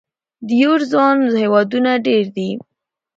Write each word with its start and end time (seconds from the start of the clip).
د 0.47 0.49
یورو 0.61 0.85
زون 0.91 1.17
هېوادونه 1.41 1.91
ډېر 2.05 2.25
دي. 2.35 2.49